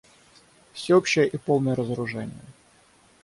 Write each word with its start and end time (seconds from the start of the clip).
Всеобщее 0.73 1.27
и 1.27 1.37
полное 1.37 1.75
разоружение. 1.75 2.41